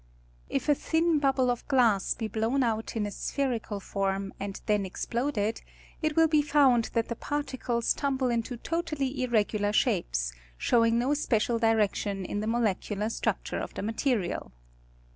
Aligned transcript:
If 0.49 0.67
a 0.67 0.73
thin 0.73 1.19
bubble 1.19 1.51
of 1.51 1.67
glass 1.67 2.15
be 2.15 2.27
blown 2.27 2.63
out 2.63 2.95
in 2.95 3.05
a 3.05 3.11
spherical 3.11 3.79
form, 3.79 4.33
and 4.39 4.59
then 4.65 4.83
explo<led, 4.83 5.61
it 6.01 6.15
will 6.15 6.27
be 6.27 6.41
found 6.41 6.85
that 6.93 7.07
the 7.07 7.15
particles 7.15 7.93
tumble 7.93 8.31
into 8.31 8.57
totally 8.57 9.21
irregular 9.21 9.71
shapes, 9.71 10.33
showing 10.57 10.97
no 10.97 11.13
special 11.13 11.59
direction 11.59 12.25
in 12.25 12.39
the 12.39 12.47
molecular 12.47 13.09
struc 13.09 13.43
ture 13.43 13.59
of 13.59 13.75
the 13.75 13.83
material. 13.83 14.51